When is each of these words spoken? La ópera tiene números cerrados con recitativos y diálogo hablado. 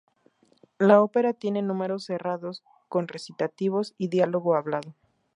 La 0.79 0.99
ópera 0.99 1.31
tiene 1.33 1.61
números 1.61 2.05
cerrados 2.05 2.63
con 2.89 3.07
recitativos 3.07 3.93
y 3.99 4.07
diálogo 4.07 4.55
hablado. 4.55 4.95